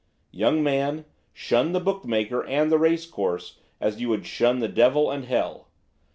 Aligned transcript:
Young 0.31 0.63
man, 0.63 1.05
shun 1.31 1.73
the 1.73 1.79
bookmaker 1.79 2.43
and 2.47 2.71
the 2.71 2.79
race 2.79 3.05
course 3.05 3.59
as 3.79 4.01
you 4.01 4.09
would 4.09 4.25
shun 4.25 4.57
the 4.57 4.67
devil 4.67 5.11
and 5.11 5.25
hell. 5.25 5.69